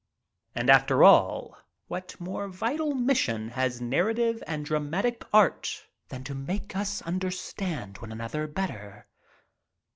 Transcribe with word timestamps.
And 0.55 0.71
after 0.71 1.03
all 1.03 1.59
what 1.87 2.19
more 2.19 2.47
vital 2.47 2.95
mission 2.95 3.49
has 3.49 3.79
narrative 3.79 4.41
and 4.47 4.65
dramatic 4.65 5.23
art 5.31 5.85
than 6.07 6.23
to 6.23 6.33
make 6.33 6.75
us 6.75 7.03
understand 7.03 7.99
one 7.99 8.11
another 8.11 8.47
better? 8.47 9.05